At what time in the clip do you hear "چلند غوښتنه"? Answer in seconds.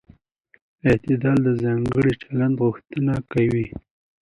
2.21-3.13